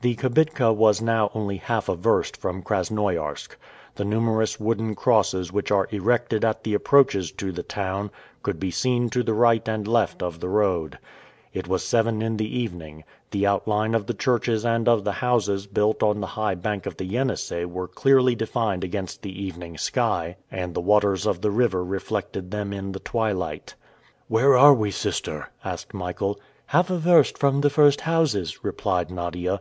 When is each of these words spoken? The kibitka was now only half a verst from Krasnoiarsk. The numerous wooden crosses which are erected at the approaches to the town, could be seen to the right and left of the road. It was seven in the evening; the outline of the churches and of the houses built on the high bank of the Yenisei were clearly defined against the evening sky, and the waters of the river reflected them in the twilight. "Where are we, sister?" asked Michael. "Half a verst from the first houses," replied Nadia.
The 0.00 0.14
kibitka 0.14 0.72
was 0.72 1.02
now 1.02 1.28
only 1.34 1.56
half 1.56 1.88
a 1.88 1.96
verst 1.96 2.36
from 2.36 2.62
Krasnoiarsk. 2.62 3.56
The 3.96 4.04
numerous 4.04 4.60
wooden 4.60 4.94
crosses 4.94 5.52
which 5.52 5.72
are 5.72 5.88
erected 5.90 6.44
at 6.44 6.62
the 6.62 6.72
approaches 6.74 7.32
to 7.32 7.50
the 7.50 7.64
town, 7.64 8.12
could 8.44 8.60
be 8.60 8.70
seen 8.70 9.10
to 9.10 9.24
the 9.24 9.34
right 9.34 9.68
and 9.68 9.88
left 9.88 10.22
of 10.22 10.38
the 10.38 10.48
road. 10.48 10.98
It 11.52 11.66
was 11.66 11.84
seven 11.84 12.22
in 12.22 12.36
the 12.36 12.46
evening; 12.60 13.02
the 13.32 13.48
outline 13.48 13.92
of 13.92 14.06
the 14.06 14.14
churches 14.14 14.64
and 14.64 14.88
of 14.88 15.02
the 15.02 15.14
houses 15.18 15.66
built 15.66 16.00
on 16.04 16.20
the 16.20 16.28
high 16.38 16.54
bank 16.54 16.86
of 16.86 16.96
the 16.96 17.04
Yenisei 17.04 17.64
were 17.64 17.88
clearly 17.88 18.36
defined 18.36 18.84
against 18.84 19.22
the 19.22 19.42
evening 19.42 19.76
sky, 19.76 20.36
and 20.48 20.74
the 20.74 20.80
waters 20.80 21.26
of 21.26 21.40
the 21.40 21.50
river 21.50 21.82
reflected 21.84 22.52
them 22.52 22.72
in 22.72 22.92
the 22.92 23.00
twilight. 23.00 23.74
"Where 24.28 24.56
are 24.56 24.74
we, 24.74 24.92
sister?" 24.92 25.50
asked 25.64 25.92
Michael. 25.92 26.38
"Half 26.66 26.88
a 26.88 26.98
verst 26.98 27.36
from 27.36 27.60
the 27.62 27.68
first 27.70 28.02
houses," 28.02 28.62
replied 28.62 29.10
Nadia. 29.10 29.58